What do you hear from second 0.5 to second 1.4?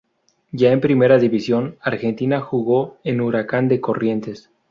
Ya en Primera